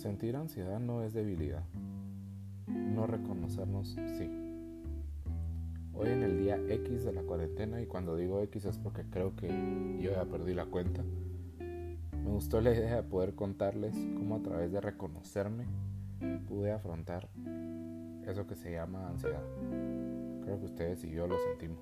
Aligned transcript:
Sentir 0.00 0.34
ansiedad 0.34 0.80
no 0.80 1.02
es 1.02 1.12
debilidad. 1.12 1.62
No 2.66 3.06
reconocernos, 3.06 3.98
sí. 4.16 4.30
Hoy 5.92 6.08
en 6.08 6.22
el 6.22 6.38
día 6.38 6.56
X 6.56 7.04
de 7.04 7.12
la 7.12 7.20
cuarentena, 7.20 7.82
y 7.82 7.86
cuando 7.86 8.16
digo 8.16 8.40
X 8.40 8.64
es 8.64 8.78
porque 8.78 9.02
creo 9.10 9.36
que 9.36 9.48
yo 10.00 10.12
ya 10.12 10.24
perdí 10.24 10.54
la 10.54 10.64
cuenta, 10.64 11.02
me 11.60 12.30
gustó 12.30 12.62
la 12.62 12.72
idea 12.72 12.96
de 12.96 13.02
poder 13.02 13.34
contarles 13.34 13.94
cómo 14.16 14.36
a 14.36 14.42
través 14.42 14.72
de 14.72 14.80
reconocerme 14.80 15.66
pude 16.48 16.72
afrontar 16.72 17.28
eso 18.26 18.46
que 18.46 18.56
se 18.56 18.72
llama 18.72 19.06
ansiedad. 19.06 19.44
Creo 20.44 20.60
que 20.60 20.64
ustedes 20.64 21.04
y 21.04 21.10
yo 21.10 21.26
lo 21.26 21.36
sentimos, 21.40 21.80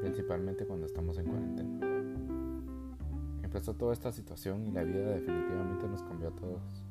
principalmente 0.00 0.64
cuando 0.64 0.86
estamos 0.86 1.18
en 1.18 1.26
cuarentena. 1.26 1.96
Empezó 3.42 3.74
toda 3.74 3.92
esta 3.92 4.12
situación 4.12 4.64
y 4.66 4.70
la 4.70 4.82
vida 4.82 5.10
definitivamente 5.10 5.86
nos 5.88 6.02
cambió 6.02 6.28
a 6.28 6.34
todos, 6.34 6.85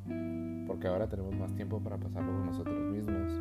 porque 0.68 0.88
ahora 0.88 1.08
tenemos 1.08 1.36
más 1.36 1.54
tiempo 1.56 1.80
para 1.80 1.98
pasarlo 1.98 2.32
con 2.32 2.46
nosotros 2.46 2.92
mismos, 2.92 3.32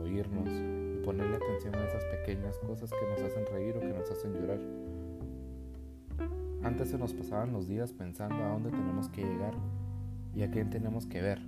oírnos 0.00 0.48
y 0.48 1.04
ponerle 1.04 1.36
atención 1.36 1.74
a 1.74 1.84
esas 1.84 2.04
pequeñas 2.04 2.58
cosas 2.58 2.90
que 2.90 3.08
nos 3.10 3.20
hacen 3.20 3.46
reír 3.46 3.76
o 3.76 3.80
que 3.80 3.92
nos 3.92 4.10
hacen 4.10 4.34
llorar. 4.34 4.58
Antes 6.62 6.90
se 6.90 6.98
nos 6.98 7.14
pasaban 7.14 7.52
los 7.52 7.68
días 7.68 7.92
pensando 7.92 8.44
a 8.44 8.48
dónde 8.48 8.70
tenemos 8.70 9.08
que 9.08 9.24
llegar 9.24 9.54
y 10.34 10.42
a 10.42 10.50
quién 10.50 10.70
tenemos 10.70 11.06
que 11.06 11.22
ver. 11.22 11.40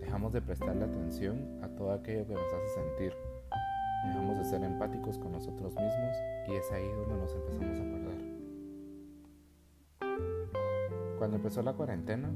Dejamos 0.00 0.32
de 0.32 0.42
prestarle 0.42 0.84
atención 0.84 1.60
a 1.62 1.68
todo 1.68 1.92
aquello 1.92 2.26
que 2.26 2.34
nos 2.34 2.52
hace 2.52 2.68
sentir. 2.74 3.14
Dejamos 4.06 4.38
de 4.38 4.44
ser 4.44 4.62
empáticos 4.62 5.18
con 5.18 5.32
nosotros 5.32 5.74
mismos 5.74 6.16
y 6.48 6.52
es 6.52 6.70
ahí 6.72 6.86
donde 6.88 7.16
nos 7.16 7.34
empezamos 7.34 7.78
a 7.78 7.82
perder. 7.82 8.34
Cuando 11.18 11.36
empezó 11.36 11.62
la 11.62 11.72
cuarentena 11.72 12.30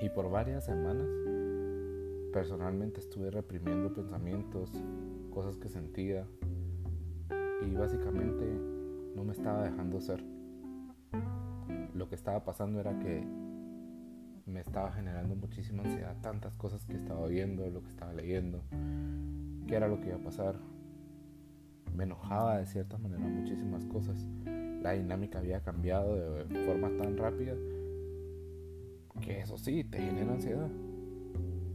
y 0.00 0.08
por 0.10 0.30
varias 0.30 0.64
semanas, 0.64 1.08
personalmente 2.32 3.00
estuve 3.00 3.30
reprimiendo 3.30 3.92
pensamientos, 3.92 4.70
cosas 5.30 5.56
que 5.56 5.68
sentía 5.68 6.26
y 7.62 7.74
básicamente 7.74 8.44
no 9.14 9.24
me 9.24 9.32
estaba 9.32 9.62
dejando 9.62 10.00
ser. 10.00 10.24
Lo 11.94 12.08
que 12.08 12.16
estaba 12.16 12.44
pasando 12.44 12.80
era 12.80 12.98
que 12.98 13.24
me 14.46 14.60
estaba 14.60 14.92
generando 14.92 15.36
muchísima 15.36 15.84
ansiedad, 15.84 16.16
tantas 16.20 16.56
cosas 16.56 16.84
que 16.86 16.96
estaba 16.96 17.26
viendo, 17.28 17.70
lo 17.70 17.82
que 17.82 17.88
estaba 17.88 18.12
leyendo, 18.12 18.62
qué 19.66 19.76
era 19.76 19.88
lo 19.88 20.00
que 20.00 20.08
iba 20.08 20.16
a 20.16 20.22
pasar. 20.22 20.56
Me 21.94 22.04
enojaba 22.04 22.58
de 22.58 22.66
cierta 22.66 22.98
manera 22.98 23.24
muchísimas 23.24 23.86
cosas. 23.86 24.26
La 24.82 24.92
dinámica 24.92 25.38
había 25.38 25.62
cambiado 25.62 26.16
de 26.16 26.66
forma 26.66 26.90
tan 26.96 27.16
rápida 27.16 27.54
que 29.20 29.40
eso 29.40 29.58
sí, 29.58 29.84
te 29.84 29.98
genera 29.98 30.32
ansiedad. 30.32 30.70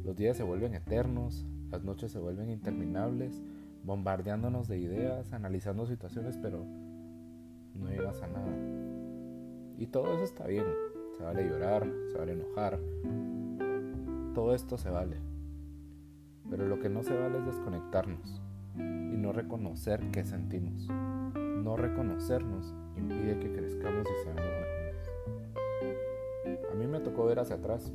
Los 0.04 0.16
días 0.16 0.38
se 0.38 0.44
vuelven 0.44 0.74
eternos, 0.74 1.46
las 1.72 1.84
noches 1.84 2.12
se 2.12 2.20
vuelven 2.20 2.50
interminables, 2.50 3.42
bombardeándonos 3.84 4.68
de 4.68 4.80
ideas, 4.80 5.34
analizando 5.34 5.86
situaciones, 5.86 6.38
pero 6.38 6.66
no 7.76 7.90
llegas 7.90 8.22
a 8.22 8.28
nada. 8.28 8.56
Y 9.78 9.88
todo 9.88 10.14
eso 10.14 10.24
está 10.24 10.48
bien. 10.48 10.66
Se 11.18 11.24
vale 11.24 11.48
llorar, 11.48 11.88
se 12.12 12.18
vale 12.18 12.34
enojar. 12.34 12.80
Todo 14.34 14.54
esto 14.54 14.78
se 14.78 14.90
vale. 14.90 15.18
Pero 16.50 16.68
lo 16.68 16.80
que 16.80 16.90
no 16.90 17.04
se 17.04 17.18
vale 17.18 17.40
es 17.40 17.46
desconectarnos 17.46 18.42
y 18.76 19.18
no 19.18 19.32
reconocer 19.32 20.12
qué 20.12 20.24
sentimos. 20.24 20.88
No 21.36 21.78
reconocernos 21.78 22.74
impide 22.98 23.40
que 23.40 23.52
crezcamos 23.52 23.69
ver 27.30 27.40
hacia 27.40 27.56
atrás. 27.56 27.94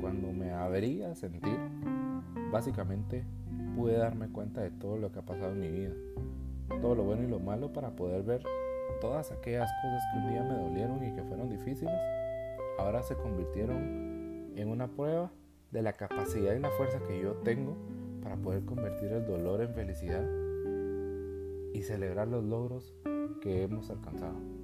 Cuando 0.00 0.32
me 0.32 0.52
abrí 0.52 1.02
a 1.02 1.14
sentir, 1.14 1.56
básicamente 2.52 3.24
pude 3.76 3.96
darme 3.96 4.28
cuenta 4.28 4.60
de 4.60 4.70
todo 4.70 4.98
lo 4.98 5.12
que 5.12 5.20
ha 5.20 5.22
pasado 5.22 5.52
en 5.52 5.60
mi 5.60 5.70
vida. 5.70 5.94
Todo 6.82 6.94
lo 6.94 7.04
bueno 7.04 7.22
y 7.22 7.28
lo 7.28 7.38
malo 7.38 7.72
para 7.72 7.90
poder 7.94 8.22
ver 8.24 8.42
todas 9.00 9.30
aquellas 9.30 9.70
cosas 9.80 10.02
que 10.12 10.18
un 10.18 10.28
día 10.30 10.42
me 10.42 10.58
dolieron 10.58 11.04
y 11.04 11.14
que 11.14 11.22
fueron 11.22 11.48
difíciles, 11.48 11.94
ahora 12.78 13.02
se 13.02 13.14
convirtieron 13.14 14.52
en 14.56 14.68
una 14.68 14.88
prueba 14.88 15.30
de 15.70 15.82
la 15.82 15.92
capacidad 15.92 16.54
y 16.54 16.58
la 16.58 16.70
fuerza 16.70 16.98
que 17.06 17.22
yo 17.22 17.34
tengo 17.44 17.76
para 18.22 18.36
poder 18.36 18.64
convertir 18.64 19.12
el 19.12 19.24
dolor 19.24 19.60
en 19.60 19.72
felicidad 19.74 20.24
y 21.72 21.82
celebrar 21.82 22.26
los 22.26 22.42
logros 22.42 22.94
que 23.40 23.62
hemos 23.62 23.88
alcanzado 23.90 24.57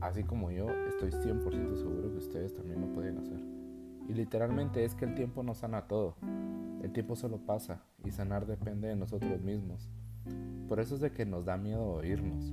así 0.00 0.24
como 0.24 0.50
yo, 0.50 0.68
estoy 0.88 1.10
100% 1.10 1.76
seguro 1.76 2.10
que 2.10 2.18
ustedes 2.18 2.54
también 2.54 2.80
lo 2.80 2.92
pueden 2.92 3.18
hacer. 3.18 3.40
Y 4.08 4.14
literalmente 4.14 4.84
es 4.84 4.94
que 4.94 5.04
el 5.04 5.14
tiempo 5.14 5.42
no 5.42 5.54
sana 5.54 5.88
todo. 5.88 6.16
El 6.82 6.92
tiempo 6.92 7.16
solo 7.16 7.38
pasa 7.38 7.82
y 8.04 8.10
sanar 8.10 8.46
depende 8.46 8.88
de 8.88 8.96
nosotros 8.96 9.40
mismos. 9.40 9.90
Por 10.68 10.80
eso 10.80 10.94
es 10.94 11.00
de 11.00 11.10
que 11.10 11.26
nos 11.26 11.44
da 11.44 11.56
miedo 11.56 11.84
oírnos. 11.84 12.52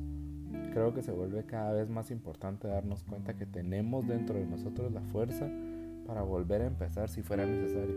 Creo 0.71 0.93
que 0.93 1.03
se 1.03 1.11
vuelve 1.11 1.45
cada 1.45 1.73
vez 1.73 1.89
más 1.89 2.11
importante 2.11 2.67
darnos 2.67 3.03
cuenta 3.03 3.35
que 3.35 3.45
tenemos 3.45 4.07
dentro 4.07 4.37
de 4.39 4.45
nosotros 4.45 4.91
la 4.91 5.01
fuerza 5.01 5.49
para 6.07 6.23
volver 6.23 6.61
a 6.61 6.67
empezar 6.67 7.09
si 7.09 7.21
fuera 7.21 7.45
necesario. 7.45 7.95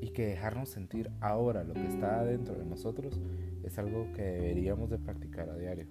Y 0.00 0.10
que 0.10 0.26
dejarnos 0.26 0.68
sentir 0.68 1.10
ahora 1.20 1.64
lo 1.64 1.74
que 1.74 1.86
está 1.86 2.24
dentro 2.24 2.54
de 2.54 2.64
nosotros 2.64 3.20
es 3.64 3.78
algo 3.78 4.12
que 4.12 4.22
deberíamos 4.22 4.90
de 4.90 4.98
practicar 4.98 5.48
a 5.50 5.56
diario. 5.56 5.86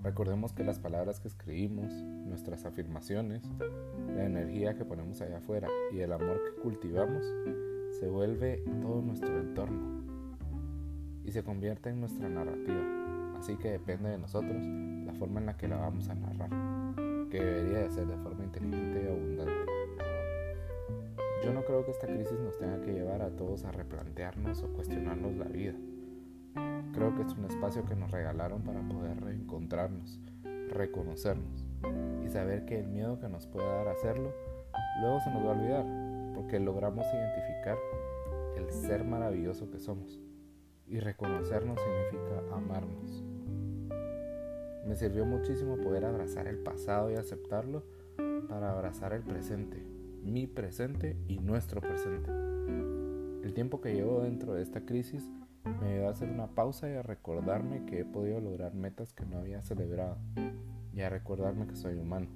Recordemos 0.00 0.52
que 0.52 0.62
las 0.62 0.78
palabras 0.78 1.20
que 1.20 1.28
escribimos, 1.28 1.92
nuestras 1.92 2.64
afirmaciones, 2.64 3.42
la 4.14 4.24
energía 4.24 4.74
que 4.74 4.84
ponemos 4.84 5.20
allá 5.20 5.38
afuera 5.38 5.68
y 5.92 6.00
el 6.00 6.12
amor 6.12 6.40
que 6.44 6.60
cultivamos 6.60 7.24
se 7.98 8.08
vuelve 8.08 8.62
todo 8.82 9.00
nuestro 9.00 9.40
entorno 9.40 10.02
y 11.24 11.32
se 11.32 11.42
convierte 11.42 11.88
en 11.88 12.00
nuestra 12.00 12.28
narrativa. 12.28 13.36
Así 13.38 13.56
que 13.56 13.70
depende 13.70 14.10
de 14.10 14.18
nosotros 14.18 14.56
la 15.06 15.14
forma 15.14 15.40
en 15.40 15.46
la 15.46 15.56
que 15.56 15.68
la 15.68 15.76
vamos 15.76 16.08
a 16.08 16.14
narrar, 16.14 16.50
que 17.30 17.42
debería 17.42 17.78
de 17.78 17.90
ser 17.90 18.06
de 18.06 18.16
forma 18.18 18.44
inteligente 18.44 19.02
y 19.02 19.08
abundante. 19.08 19.72
Yo 21.44 21.52
no 21.52 21.64
creo 21.64 21.84
que 21.84 21.92
esta 21.92 22.06
crisis 22.06 22.38
nos 22.40 22.58
tenga 22.58 22.80
que 22.80 22.92
llevar 22.92 23.22
a 23.22 23.30
todos 23.30 23.64
a 23.64 23.72
replantearnos 23.72 24.62
o 24.62 24.68
cuestionarnos 24.72 25.36
la 25.36 25.46
vida 25.46 25.74
Creo 26.92 27.14
que 27.14 27.22
es 27.22 27.32
un 27.34 27.44
espacio 27.44 27.84
que 27.84 27.94
nos 27.94 28.10
regalaron 28.10 28.62
para 28.62 28.80
poder 28.80 29.20
reencontrarnos, 29.20 30.20
reconocernos 30.70 31.66
y 32.24 32.28
saber 32.28 32.64
que 32.64 32.78
el 32.80 32.88
miedo 32.88 33.20
que 33.20 33.28
nos 33.28 33.46
puede 33.46 33.66
dar 33.66 33.88
hacerlo 33.88 34.32
luego 35.00 35.20
se 35.20 35.30
nos 35.30 35.44
va 35.44 35.48
a 35.48 35.58
olvidar 35.58 35.86
porque 36.34 36.58
logramos 36.58 37.06
identificar 37.12 37.78
el 38.56 38.70
ser 38.70 39.04
maravilloso 39.04 39.70
que 39.70 39.78
somos 39.78 40.18
y 40.86 41.00
reconocernos 41.00 41.78
significa 41.80 42.54
amarnos. 42.54 43.24
Me 44.86 44.94
sirvió 44.94 45.26
muchísimo 45.26 45.76
poder 45.78 46.04
abrazar 46.04 46.46
el 46.46 46.58
pasado 46.58 47.10
y 47.10 47.14
aceptarlo 47.14 47.82
para 48.48 48.70
abrazar 48.70 49.12
el 49.12 49.22
presente, 49.22 49.82
mi 50.22 50.46
presente 50.46 51.16
y 51.26 51.38
nuestro 51.40 51.80
presente. 51.80 52.30
El 53.42 53.52
tiempo 53.52 53.80
que 53.80 53.94
llevo 53.94 54.22
dentro 54.22 54.54
de 54.54 54.62
esta 54.62 54.80
crisis 54.86 55.28
me 55.80 55.92
ayudó 55.92 56.08
a 56.08 56.10
hacer 56.10 56.28
una 56.28 56.46
pausa 56.46 56.88
y 56.88 56.94
a 56.94 57.02
recordarme 57.02 57.84
que 57.86 58.00
he 58.00 58.04
podido 58.04 58.40
lograr 58.40 58.74
metas 58.74 59.12
que 59.12 59.26
no 59.26 59.38
había 59.38 59.62
celebrado 59.62 60.16
y 60.94 61.00
a 61.00 61.10
recordarme 61.10 61.66
que 61.66 61.76
soy 61.76 61.96
humano, 61.96 62.28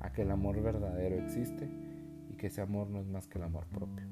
a 0.00 0.12
que 0.12 0.22
el 0.22 0.30
amor 0.30 0.60
verdadero 0.62 1.16
existe 1.16 1.68
y 2.30 2.34
que 2.34 2.46
ese 2.46 2.60
amor 2.60 2.88
no 2.88 3.00
es 3.00 3.06
más 3.06 3.26
que 3.26 3.38
el 3.38 3.44
amor 3.44 3.66
propio. 3.66 4.06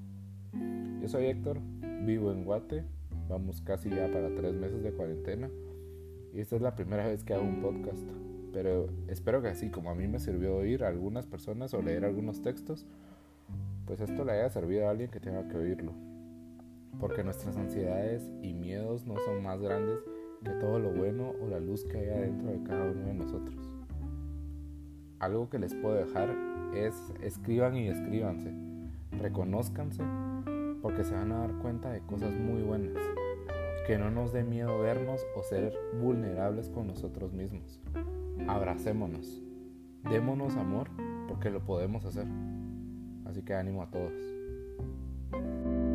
Yo 1.00 1.08
soy 1.08 1.26
Héctor, 1.26 1.60
vivo 2.04 2.32
en 2.32 2.44
Guate, 2.44 2.84
vamos 3.28 3.60
casi 3.62 3.88
ya 3.88 4.10
para 4.10 4.34
tres 4.34 4.54
meses 4.54 4.82
de 4.82 4.92
cuarentena 4.92 5.48
y 6.34 6.40
esta 6.40 6.56
es 6.56 6.62
la 6.62 6.74
primera 6.74 7.06
vez 7.06 7.22
que 7.22 7.34
hago 7.34 7.44
un 7.44 7.62
podcast, 7.62 8.02
pero 8.52 8.88
espero 9.08 9.40
que 9.42 9.48
así 9.48 9.70
como 9.70 9.90
a 9.90 9.94
mí 9.94 10.08
me 10.08 10.18
sirvió 10.18 10.56
oír 10.56 10.84
a 10.84 10.88
algunas 10.88 11.26
personas 11.26 11.72
o 11.74 11.82
leer 11.82 12.04
algunos 12.04 12.42
textos, 12.42 12.86
pues 13.86 14.00
esto 14.00 14.24
le 14.24 14.32
haya 14.32 14.50
servido 14.50 14.86
a 14.86 14.90
alguien 14.90 15.10
que 15.10 15.20
tenga 15.20 15.48
que 15.48 15.56
oírlo 15.56 16.09
porque 16.98 17.24
nuestras 17.24 17.56
ansiedades 17.56 18.30
y 18.42 18.52
miedos 18.52 19.06
no 19.06 19.16
son 19.18 19.42
más 19.42 19.60
grandes 19.60 20.00
que 20.44 20.50
todo 20.52 20.78
lo 20.78 20.92
bueno 20.92 21.32
o 21.42 21.48
la 21.48 21.60
luz 21.60 21.84
que 21.84 21.98
hay 21.98 22.08
adentro 22.08 22.50
de 22.50 22.62
cada 22.62 22.90
uno 22.90 23.06
de 23.06 23.14
nosotros. 23.14 23.76
Algo 25.18 25.50
que 25.50 25.58
les 25.58 25.74
puedo 25.74 25.94
dejar 25.94 26.34
es 26.74 26.94
escriban 27.22 27.76
y 27.76 27.88
escríbanse, 27.88 28.54
reconózcanse, 29.12 30.02
porque 30.80 31.04
se 31.04 31.14
van 31.14 31.32
a 31.32 31.40
dar 31.40 31.52
cuenta 31.58 31.90
de 31.90 32.00
cosas 32.00 32.32
muy 32.32 32.62
buenas. 32.62 32.96
Que 33.86 33.98
no 33.98 34.10
nos 34.10 34.32
dé 34.32 34.44
miedo 34.44 34.78
vernos 34.78 35.20
o 35.36 35.42
ser 35.42 35.74
vulnerables 36.00 36.70
con 36.70 36.86
nosotros 36.86 37.32
mismos. 37.32 37.82
Abracémonos, 38.48 39.42
démonos 40.08 40.56
amor, 40.56 40.88
porque 41.28 41.50
lo 41.50 41.64
podemos 41.64 42.06
hacer. 42.06 42.26
Así 43.26 43.42
que 43.42 43.54
ánimo 43.54 43.82
a 43.82 43.90
todos. 43.90 45.89